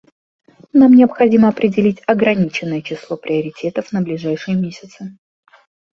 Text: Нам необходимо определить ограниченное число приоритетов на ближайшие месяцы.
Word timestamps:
Нам 0.73 0.95
необходимо 0.95 1.47
определить 1.49 2.01
ограниченное 2.07 2.81
число 2.81 3.17
приоритетов 3.17 3.91
на 3.91 4.01
ближайшие 4.01 4.57
месяцы. 4.57 5.15